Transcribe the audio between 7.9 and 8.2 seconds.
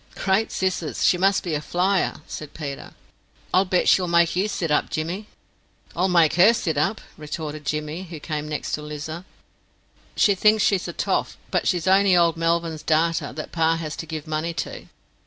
who